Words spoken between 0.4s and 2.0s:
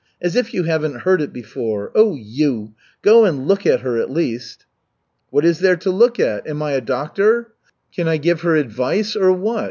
you haven't heard it before.